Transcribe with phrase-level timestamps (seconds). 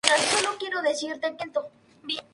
[0.03, 0.99] Teresa y Tierras
[1.39, 2.23] del Tormes.